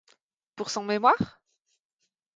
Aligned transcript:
Pour 0.55 0.71
son 0.71 0.83
mémoire? 0.83 1.39